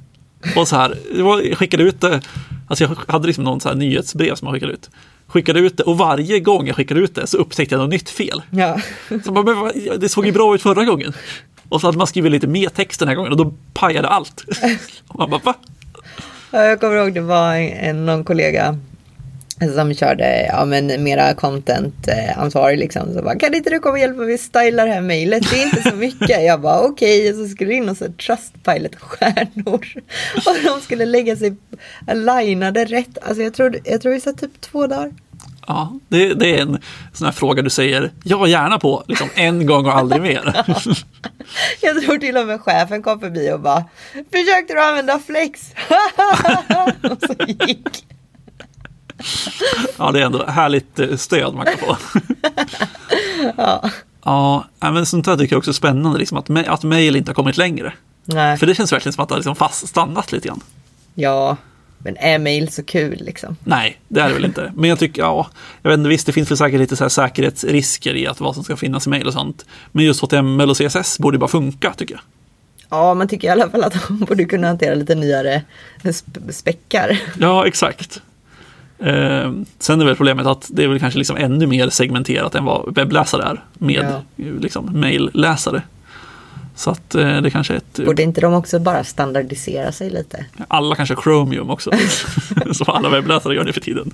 [0.57, 2.21] Och så här, jag skickade ut det,
[2.69, 4.91] alltså jag hade liksom någon så här nyhetsbrev som jag skickade ut.
[5.27, 8.11] Skickade ut det och varje gång jag skickade ut det så upptäckte jag något nytt
[8.11, 8.43] fel.
[8.51, 8.81] Ja.
[9.25, 11.13] Så bara, men, det såg ju bra ut förra gången.
[11.69, 14.45] Och så hade man skrivit lite mer text den här gången och då pajade allt.
[15.09, 15.55] Och man bara, va?
[16.51, 18.79] Ja, Jag kommer ihåg det var en, någon kollega
[19.75, 23.15] som körde ja, men mera content eh, liksom.
[23.15, 25.51] Så bara, kan inte du komma och hjälpa mig styla det här mejlet?
[25.51, 26.45] Det är inte så mycket.
[26.45, 29.87] Jag bara okej, och så skulle det in och så Trustpilot stjärnor.
[30.47, 31.57] Och de skulle lägga sig
[32.07, 33.19] alignade rätt.
[33.23, 35.13] Alltså jag tror, jag tror det satt typ två dagar.
[35.67, 36.79] Ja, det, det är en
[37.13, 40.65] sån här fråga du säger ja gärna på, liksom en gång och aldrig mer.
[41.81, 45.73] Jag tror till och med chefen kom förbi och bara Försökte du använda flex?
[47.11, 48.07] och så gick.
[49.99, 51.97] Ja, det är ändå härligt eh, stöd man kan få.
[53.57, 53.91] Ja.
[54.25, 57.35] Ja, men sånt där tycker jag också är spännande, liksom, att, att mail inte har
[57.35, 57.93] kommit längre.
[58.25, 58.57] Nej.
[58.57, 60.61] För det känns verkligen som att det har liksom fast stannat lite grann.
[61.15, 61.57] Ja,
[61.99, 63.57] men är mail så kul liksom?
[63.65, 64.73] Nej, det är det väl inte.
[64.77, 65.47] Men jag tycker, ja,
[65.83, 68.55] jag vet inte, visst det finns väl säkert lite så här säkerhetsrisker i att vad
[68.55, 69.65] som ska finnas i mail och sånt.
[69.93, 72.23] Men just HTML och CSS borde bara funka tycker jag.
[72.89, 75.63] Ja, man tycker i alla fall att de borde kunna hantera lite nyare
[76.03, 77.19] sp- späckar.
[77.39, 78.21] Ja, exakt.
[78.99, 82.65] Eh, sen är väl problemet att det är väl kanske liksom ännu mer segmenterat än
[82.65, 84.07] vad webbläsare är med
[84.37, 84.45] Ja.
[84.61, 85.83] liksom, mailläsare.
[86.75, 88.07] Så att eh, det kanske är ett...
[88.07, 90.47] Borde inte de också bara standardisera sig lite?
[90.69, 91.91] Alla kanske har Chromium också.
[92.73, 94.11] som alla webbläsare gör nu för tiden.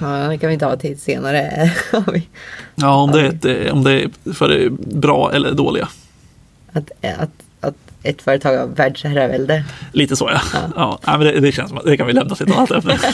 [0.00, 1.72] Ja, det kan vi ta till senare.
[2.74, 5.88] Ja, om det är, ett, eh, om det är för det bra eller dåliga.
[6.72, 7.30] att, att
[8.06, 9.64] ett företag har världsherravälde.
[9.92, 10.40] Lite så ja.
[10.76, 10.98] ja.
[11.06, 12.98] ja men det, det känns som att det kan vi lämna till ett annat ämne.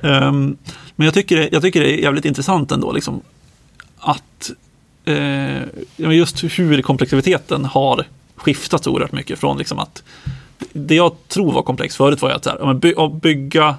[0.00, 0.56] Ehm,
[0.96, 3.20] men jag tycker, det, jag tycker det är jävligt intressant ändå liksom,
[3.98, 4.50] att
[5.04, 5.62] eh,
[5.96, 8.04] just hur komplexiteten har
[8.36, 10.02] skiftat så oerhört mycket från liksom att
[10.72, 13.76] det jag tror var komplext förut var att så här, by, att bygga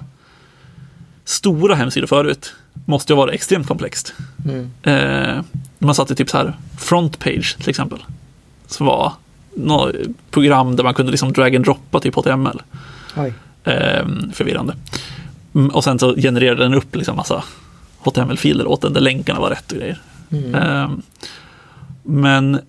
[1.24, 2.54] stora hemsidor förut
[2.86, 4.14] måste ju vara extremt komplext.
[4.44, 4.70] Mm.
[4.82, 5.42] Eh,
[5.78, 7.98] man satte typ så här frontpage till exempel.
[8.66, 9.12] Som var
[9.54, 9.94] något
[10.30, 12.62] program där man kunde liksom drag and droppa typ HTML.
[13.16, 13.34] Oj.
[13.64, 14.76] Eh, förvirrande.
[15.54, 17.44] Mm, och sen så genererade den upp liksom massa
[17.98, 19.98] HTML-filer åt den där länkarna var rätt och grejer.
[20.30, 20.54] Mm.
[20.54, 20.90] Eh,
[22.02, 22.60] men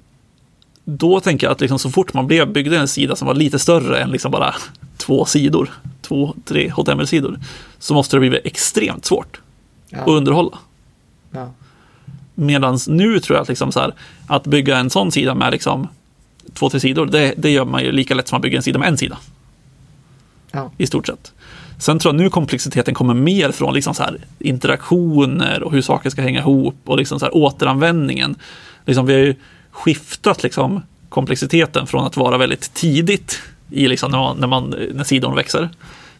[0.85, 3.59] då tänker jag att liksom så fort man blev, byggde en sida som var lite
[3.59, 4.55] större än liksom bara
[4.97, 5.69] två sidor,
[6.01, 7.39] två, tre HTML-sidor,
[7.79, 9.39] så måste det bli extremt svårt
[9.91, 10.13] att Ja.
[10.13, 10.57] underhålla.
[11.31, 11.51] Ja.
[12.35, 13.93] Medan nu tror jag att, liksom så här,
[14.27, 15.87] att bygga en sån sida med liksom
[16.53, 18.79] två, tre sidor, det, det gör man ju lika lätt som att bygga en sida
[18.79, 19.17] med en sida.
[20.51, 20.71] Ja.
[20.77, 21.33] I stort sett.
[21.79, 26.09] Sen tror jag nu komplexiteten kommer mer från liksom så här interaktioner och hur saker
[26.09, 28.35] ska hänga ihop och liksom så här återanvändningen.
[28.85, 29.35] Liksom vi har ju
[29.71, 35.03] skiftat liksom komplexiteten från att vara väldigt tidigt i liksom när, man, när, man, när
[35.03, 35.69] sidorna växer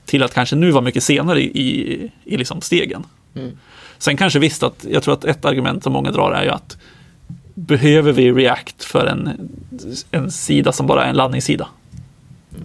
[0.06, 3.04] till att kanske nu vara mycket senare i, i, i liksom stegen.
[3.36, 3.58] Mm.
[3.98, 6.78] Sen kanske visst att jag tror att ett argument som många drar är ju att
[7.54, 9.50] behöver vi React för en,
[10.12, 11.68] en sida som bara är en laddningssida?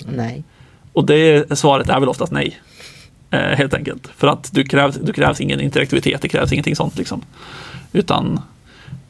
[0.07, 0.45] Nej.
[0.93, 2.61] Och det svaret är väl oftast nej.
[3.31, 4.07] Eh, helt enkelt.
[4.17, 6.99] För att du krävs, du krävs ingen interaktivitet, det krävs ingenting sånt.
[6.99, 7.23] Liksom.
[7.93, 8.41] Utan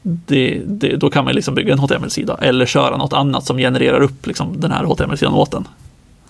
[0.03, 4.01] det, det, då kan man liksom bygga en HTML-sida eller köra något annat som genererar
[4.01, 5.69] upp liksom, den här HTML-sidan åt den.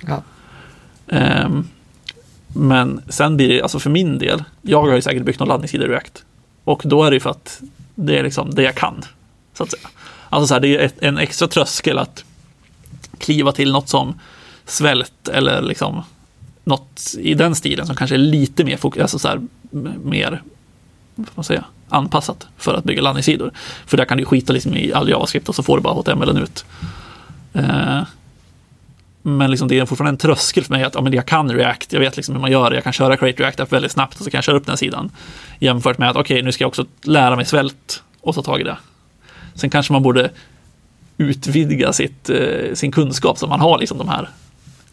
[0.06, 0.22] Ja.
[1.08, 1.68] Ehm,
[2.46, 5.84] men sen blir det, alltså för min del, jag har ju säkert byggt någon laddningssida
[5.84, 6.24] i React.
[6.64, 7.62] Och då är det ju för att
[7.94, 9.04] det är liksom det jag kan.
[9.56, 9.88] Så att säga.
[10.30, 12.24] Alltså så här, det är en extra tröskel att
[13.18, 14.20] kliva till något som
[14.64, 16.02] svält eller liksom
[16.64, 19.40] något i den stilen som kanske är lite mer, fok- alltså så här,
[20.04, 20.42] mer
[21.14, 23.50] vad man säga, anpassat för att bygga landningssidor.
[23.86, 26.38] För där kan du skita liksom i all JavaScript och så får du bara HTML
[26.42, 26.64] ut.
[27.52, 28.02] Eh,
[29.22, 31.92] Men liksom det är fortfarande en tröskel för mig att ja, men jag kan React,
[31.92, 34.18] jag vet liksom hur man gör det, jag kan köra Create React App väldigt snabbt
[34.18, 35.10] och så kan jag köra upp den sidan.
[35.58, 38.60] Jämfört med att okej, okay, nu ska jag också lära mig svält och ta tag
[38.60, 38.76] i det.
[39.56, 40.30] Sen kanske man borde
[41.18, 44.28] utvidga sitt, eh, sin kunskap så man har liksom de här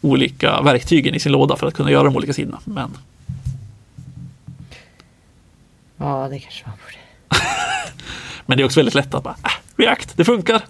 [0.01, 2.59] olika verktygen i sin låda för att kunna göra de olika sidorna.
[2.65, 2.97] Men...
[5.97, 6.97] Ja, det kanske man borde.
[8.45, 9.51] Men det är också väldigt lätt att bara, äh,
[9.83, 10.61] React, det funkar.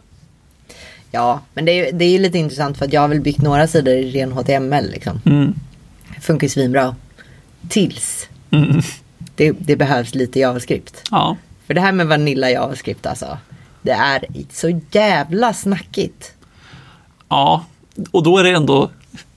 [1.12, 3.68] Ja, men det är, det är lite intressant för att jag har väl byggt några
[3.68, 5.22] sidor i ren HTML liksom.
[5.26, 5.54] Mm.
[6.22, 6.96] Funkar ju svinbra.
[7.70, 8.82] Tills Mm.
[9.36, 11.04] det, det behövs lite JavaScript.
[11.12, 13.38] Ja, För det här med Vanilla JavaScript alltså.
[13.84, 16.34] Det är så jävla snackigt.
[17.30, 17.66] ja,
[18.12, 18.92] och då är det ändå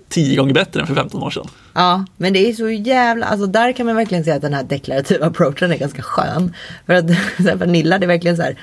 [0.09, 1.49] tio gånger bättre än för 15 år sedan.
[1.75, 4.63] Ja, men det är så jävla, alltså där kan man verkligen säga att den här
[4.65, 6.55] deklarativa approachen är ganska skön.
[6.87, 7.05] För att
[7.59, 8.59] Vanilla det är verkligen så här,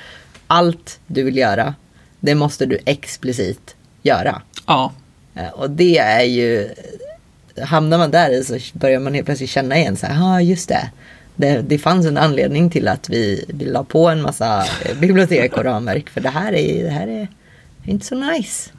[0.46, 1.74] allt du vill göra,
[2.20, 4.42] det måste du explicit göra.
[4.66, 4.92] Ja,
[5.36, 6.68] Eh, Och det är ju,
[7.62, 10.68] hamnar man där i så börjar man helt plötsligt känna igen så här, ja just
[10.68, 10.90] det.
[11.36, 11.62] Det.
[11.62, 15.64] Det fanns en anledning till att vi, vi la på en massa eh, bibliotek och
[15.64, 16.10] ramverk.
[16.10, 17.28] För det här är, det här är
[17.84, 18.70] inte så nice.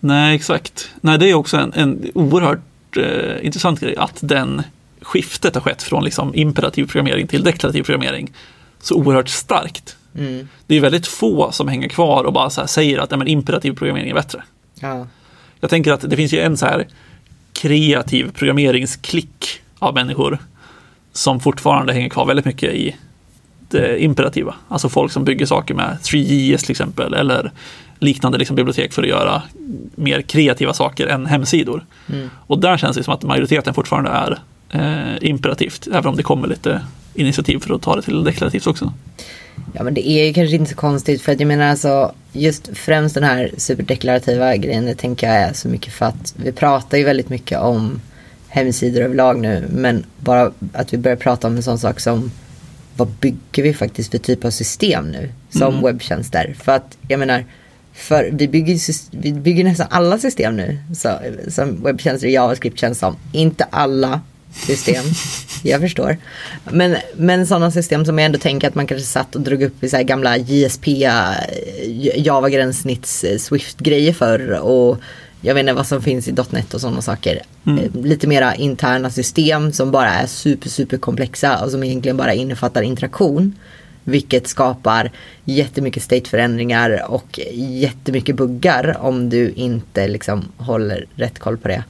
[0.00, 0.90] nej exakt.
[1.00, 4.62] Nej, det är också en, en oerhört eh, intressant grej att den
[5.00, 8.32] skiftet har skett från liksom imperativ programmering till deklarativ programmering
[8.80, 9.96] så oerhört starkt.
[10.18, 10.48] Mm.
[10.66, 14.14] Det är väldigt få som hänger kvar och bara säger att men imperativ programmering är
[14.14, 14.42] bättre.
[14.80, 15.06] Ja.
[15.60, 16.86] Jag tänker att det finns ju en så här
[17.52, 20.38] kreativ programmeringsklick av människor
[21.12, 22.96] som fortfarande hänger kvar väldigt mycket i
[23.68, 24.54] det imperativa.
[24.68, 27.52] Alltså folk som bygger saker med 3JS till exempel eller
[27.98, 29.42] liknande liksom bibliotek för att göra
[29.94, 31.84] mer kreativa saker än hemsidor.
[32.12, 32.30] Mm.
[32.46, 34.38] Och där känns det som att majoriteten fortfarande är
[34.70, 36.80] eh, imperativt, även om det kommer lite
[37.14, 38.92] initiativ för att ta det till deklarativt också.
[39.72, 42.70] Ja men det är ju kanske inte så konstigt för att jag menar alltså just
[42.74, 46.98] främst den här superdeklarativa grejen det tänker jag är så mycket för att vi pratar
[46.98, 48.00] ju väldigt mycket om
[48.52, 52.30] hemsidor överlag nu men bara att vi börjar prata om en sån sak som
[52.96, 55.84] vad bygger vi faktiskt för typ av system nu som Mm.
[55.84, 57.44] webbtjänster för att jag menar
[57.92, 58.78] för vi bygger,
[59.10, 63.16] vi bygger nästan alla system nu så, som webbtjänster och JavaScript känns som.
[63.32, 64.20] Inte alla
[64.52, 65.04] system,
[65.62, 66.16] jag förstår.
[66.70, 69.84] Men, men sådana system som jag ändå tänker att man kanske satt och drog upp
[69.84, 71.32] i så gamla JSP, eh,
[72.16, 74.98] Java gränssnitts eh, Swift-grejer förr och
[75.42, 77.42] jag vet inte vad som finns i .NET och sådana saker.
[77.66, 82.34] Eh, Lite mera interna system som bara är super, super komplexa och som egentligen bara
[82.34, 83.58] innefattar interaktion.
[84.04, 85.10] Vilket skapar
[85.44, 91.84] jättemycket stateförändringar och jättemycket buggar om du inte liksom håller rätt koll på det.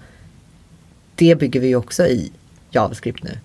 [1.14, 2.32] Det bygger vi ju också i
[2.70, 3.38] JavaScript nu.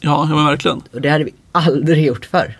[0.00, 0.82] Ja, ja men verkligen.
[0.92, 2.58] Och det hade vi aldrig gjort förr.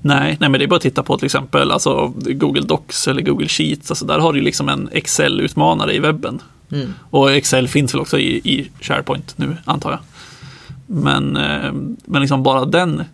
[0.00, 3.22] Nej, nej, men det är bara att titta på till exempel alltså, Google Docs eller
[3.22, 3.90] Google Sheets.
[3.90, 6.42] Alltså, där har du liksom en Excel-utmanare i webben.
[6.72, 6.94] Mm.
[7.10, 10.00] Och Excel finns väl också i, i SharePoint nu, antar jag.
[10.86, 11.72] Men, eh,
[12.04, 13.04] men liksom bara den,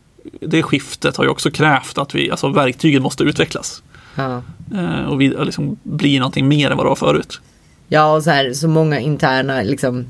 [0.40, 3.82] det skiftet har ju också krävt att vi, alltså verktygen måste utvecklas.
[4.14, 4.42] Ja.
[4.74, 7.40] Eh, och vi liksom blir någonting mer än vad det var förut.
[7.88, 10.06] Ja, och så här så många interna liksom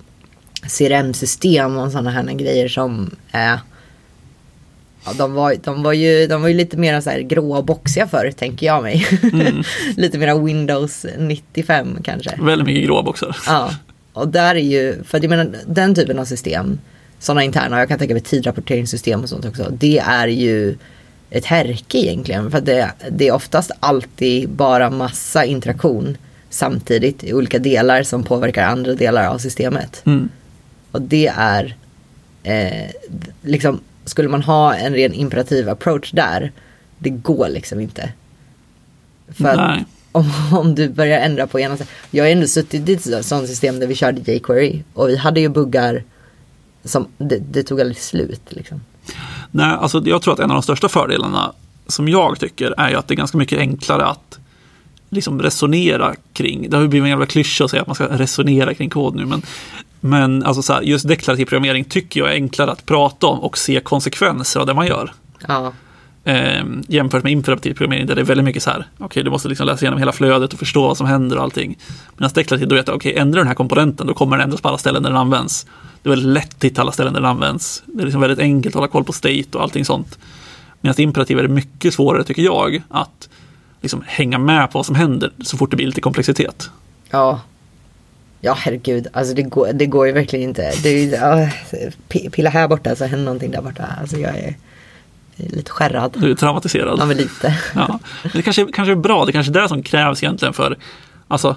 [0.63, 3.59] CRM-system och sådana här grejer som är
[5.05, 7.65] Ja, de, var, de, var ju, de var ju lite mer så här gråa och
[7.65, 9.07] boxiga förr, tänker jag mig.
[9.97, 12.39] lite mer Windows 95 kanske.
[12.41, 13.37] Väldigt mycket gråa boxar.
[13.47, 13.75] Ja,
[14.13, 16.79] och där är ju, för jag menar den typen av system,
[17.19, 20.77] sådana interna, jag kan tänka mig tidrapporteringssystem och sånt också, det är ju
[21.31, 22.51] ett härke egentligen.
[22.51, 26.17] För det, det är oftast alltid bara massa interaktion
[26.51, 30.03] samtidigt i olika delar som påverkar andra delar av systemet.
[30.07, 30.29] Mm.
[30.91, 31.77] Och Och det är,
[32.43, 32.91] eh,
[33.43, 36.53] liksom, skulle man ha en ren imperativ approach där,
[36.99, 38.13] det går liksom inte.
[39.29, 39.85] För Nej.
[40.13, 41.89] om, om du börjar ändra på ena sidan.
[42.11, 45.41] Jag har ändå suttit i ett sånt system där vi körde jQuery och vi hade
[45.41, 46.05] ju buggar
[46.85, 48.81] som det, det tog aldrig slut liksom.
[49.51, 51.53] Nej, alltså jag tror att en av de största fördelarna
[51.87, 54.40] som jag tycker är ju att det är ganska mycket enklare att
[55.11, 56.71] liksom resonera kring.
[56.71, 59.15] Det har ju blivit en jävla klyscha att säga att man ska resonera kring kod
[59.15, 59.27] nu.
[59.27, 59.43] Men,
[60.01, 63.59] men alltså så här, just deklarativ programmering tycker jag är enklare att prata om och
[63.59, 65.13] se konsekvenser av det man gör.
[65.49, 65.73] Ja,
[66.25, 69.49] Eh, jämfört med imperativ programmering där det är väldigt mycket så här, okej du måste
[69.49, 71.79] liksom läsa igenom hela flödet och förstå vad som händer och allting.
[72.17, 74.69] Medan deklarativ, då vet jag, okej ändrar den här komponenten då kommer den ändras på
[74.69, 75.67] alla ställen där den används.
[76.03, 77.83] Det är väldigt lätt att hitta alla ställen där den används.
[77.87, 80.19] Det är liksom väldigt enkelt att hålla koll på state och allting sånt.
[80.81, 83.29] Medan imperativ är det mycket svårare tycker jag att
[83.81, 86.71] liksom hänga med på vad som händer så fort det blir lite komplexitet.
[87.11, 87.41] ja.
[88.43, 90.73] Ja herregud, alltså det går, det går ju verkligen inte.
[90.83, 91.49] Det är, ja,
[92.09, 93.85] pilla här borta så händer någonting där borta.
[94.01, 94.55] Alltså jag är,
[95.37, 96.17] lite skärrad.
[96.19, 96.99] Du är traumatiserad.
[96.99, 97.59] Ja men lite.
[97.75, 97.99] Ja.
[98.33, 100.79] Det kanske, kanske är bra, det kanske är det som krävs egentligen för
[101.29, 101.57] alltså,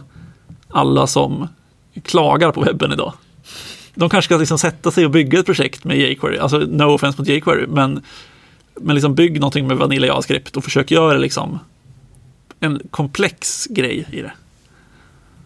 [0.70, 1.48] alla som
[2.04, 3.14] klagar på webben idag.
[3.96, 7.22] De kanske ska liksom sätta sig och bygga ett projekt med jQuery, alltså no offense
[7.22, 8.02] mot jQuery, men,
[8.76, 11.60] men liksom bygg någonting med Vanilla JavaScript och försök göra liksom
[12.64, 14.32] en komplex grej i det.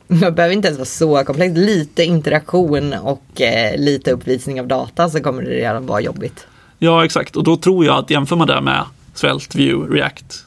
[0.08, 1.58] Det behöver inte ens vara så komplext.
[1.58, 6.48] Lite interaktion och eh, lite uppvisning av data så kommer det redan vara jobbigt.
[6.80, 7.36] Ja, exakt.
[7.36, 10.46] Och då tror jag att jämför man det med Svelte, Vue, React,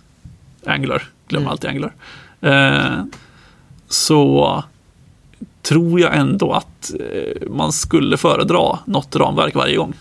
[0.66, 1.50] Angular, glöm mm.
[1.50, 1.92] alltid Angular,
[2.40, 3.04] eh,
[3.88, 4.64] så
[5.62, 9.94] tror jag ändå att eh, man skulle föredra något ramverk varje gång.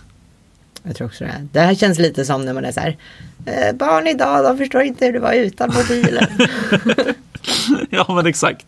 [0.84, 1.48] Jag tror också det.
[1.52, 2.98] Det här känns lite som när man är så här,
[3.46, 6.28] eh, barn idag, de förstår inte hur det var utan mobilen.
[7.90, 8.66] ja, men exakt.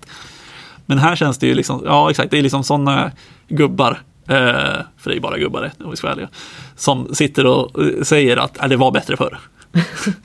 [0.86, 3.12] Men här känns det ju liksom, ja exakt, det är liksom sådana
[3.47, 4.36] gubbar, eh,
[4.97, 6.30] för det är bara gubbar om vi ska vara ärliga,
[6.76, 9.39] som sitter och eh, säger att det var bättre förr.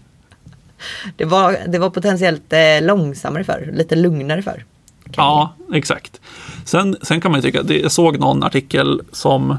[1.16, 4.64] det, var, det var potentiellt eh, långsammare förr, lite lugnare förr.
[5.16, 6.20] Ja, exakt.
[6.64, 9.58] Sen, sen kan man ju tycka, jag såg någon artikel som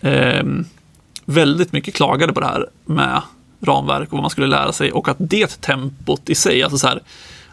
[0.00, 0.44] eh,
[1.30, 3.22] väldigt mycket klagade på det här med
[3.60, 6.86] ramverk och vad man skulle lära sig och att det tempot i sig, alltså så
[6.86, 7.02] här,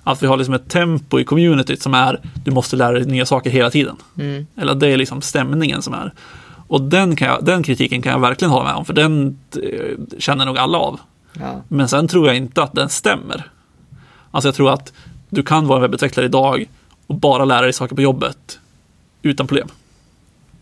[0.04, 3.26] att vi har liksom ett tempo i communityt som är du måste lära dig nya
[3.26, 3.96] saker hela tiden.
[4.18, 4.48] Mm.
[4.56, 6.13] Eller det är liksom stämningen som är.
[6.68, 10.20] Och den, kan jag, den kritiken kan jag verkligen hålla med om, för den eh,
[10.20, 11.00] känner nog alla av.
[11.34, 11.62] Ja.
[11.68, 13.50] Men sen tror jag inte att den stämmer.
[14.32, 14.94] Alltså jag tror att
[15.30, 16.70] du kan vara en webbutvecklare idag
[17.08, 18.60] och bara lära dig saker på jobbet
[19.22, 19.68] utan problem.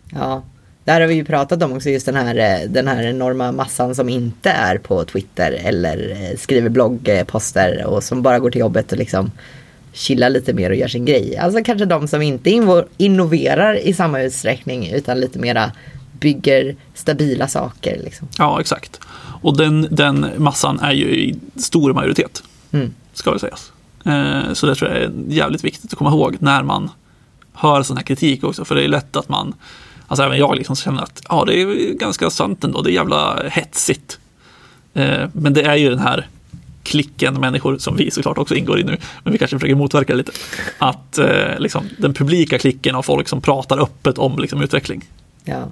[0.10, 0.44] Ja,
[0.86, 3.96] där har vi ju pratat om också just den här, eh, den här enorma massan
[3.96, 8.92] som inte är på Twitter eller eh, skriver bloggposter och som bara går till jobbet
[8.92, 9.32] och liksom
[9.94, 11.38] chillar lite mer och gör sin grej.
[11.38, 12.50] Alltså kanske de som inte
[12.98, 15.72] innoverar i samma utsträckning utan lite mera
[16.20, 18.00] bygger stabila saker.
[18.04, 18.28] Liksom.
[18.38, 19.00] Ja, exakt.
[19.42, 22.94] Och den, den massan är ju i stor majoritet, mm.
[23.14, 23.72] ska det sägas.
[24.06, 26.90] Eh, så det tror jag är jävligt viktigt att komma ihåg när man
[27.54, 29.54] hör sån här kritik också, för det är lätt att man
[30.08, 33.44] Alltså även jag liksom känner att ja, det är ganska sant ändå, det är jävla
[33.50, 34.20] hetsigt.
[34.94, 36.28] Eh, men det är ju den här
[36.84, 40.18] klicken människor som vi såklart också ingår i nu, men vi kanske försöker motverka det
[40.18, 40.32] lite.
[40.78, 45.04] Att eh, liksom, den publika klicken av folk som pratar öppet om liksom, utveckling.
[45.44, 45.68] Ja.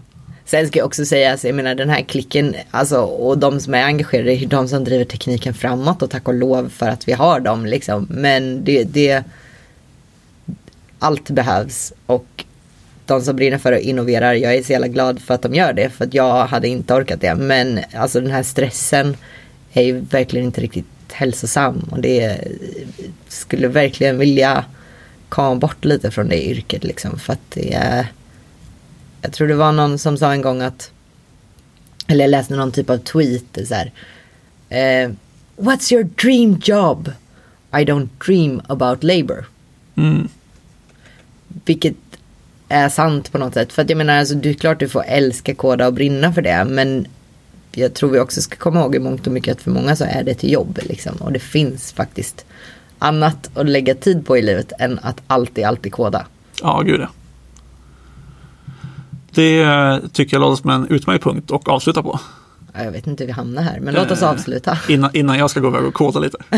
[0.46, 3.74] Sen ska jag också säga, alltså, jag menar den här klicken, alltså, och de som
[3.74, 7.14] är engagerade är de som driver tekniken framåt och tack och lov för att vi
[7.14, 8.08] har dem liksom.
[8.10, 9.24] Men det, det
[11.00, 12.46] allt behövs och
[13.06, 15.74] de som brinner för att innovera, jag är så jävla glad för att de gör
[15.74, 15.90] det.
[15.90, 17.36] För att jag hade inte orkat det.
[17.36, 19.18] Men alltså den här stressen
[19.74, 21.90] är ju verkligen inte riktigt hälsosam.
[21.92, 22.40] Och det
[23.28, 24.66] skulle verkligen vilja
[25.30, 27.20] komma bort lite från det yrket liksom.
[27.20, 28.08] För att det är...
[29.22, 30.92] Jag tror det var någon som sa en gång att...
[32.08, 33.92] Eller jag läste någon typ av tweet så här.
[34.70, 35.12] Eh,
[35.58, 37.12] What's your dream job?
[37.72, 39.46] I don't dream about labor.
[39.96, 40.28] Mm.
[41.66, 41.96] Vilket
[42.74, 43.74] är sant på något sätt.
[43.74, 46.42] För att jag menar, alltså, det är klart du får älska koda och brinna för
[46.42, 46.66] det.
[46.66, 47.08] Men
[47.72, 50.04] jag tror vi också ska komma ihåg i mångt och mycket att för många så
[50.04, 50.80] är det till jobb.
[50.84, 51.16] Liksom.
[51.16, 52.46] Och det finns faktiskt
[53.00, 56.26] annat att lägga tid på i livet än att alltid, alltid koda.
[56.62, 57.10] Ja, gud ja.
[59.32, 62.20] Det eh, tycker jag låter som en utmärkt punkt att avsluta på.
[62.74, 64.78] Jag vet inte hur vi hamnar här, men låt oss eh, avsluta.
[64.90, 66.38] Innan, innan jag ska gå iväg och koda lite.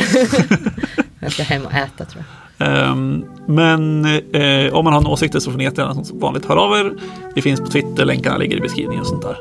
[1.19, 2.44] jag ska hem och äta tror jag.
[2.57, 6.61] Um, men uh, om man har några åsikter så får ni jättegärna som vanligt höra
[6.61, 6.93] av er.
[7.35, 9.37] Vi finns på Twitter, länkarna ligger i beskrivningen och sånt där.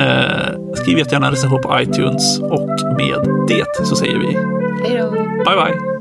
[0.00, 4.26] Uh, skriv jättegärna en recension på iTunes och med det så säger vi
[4.88, 5.10] Hej då!
[5.44, 5.92] Bye bye!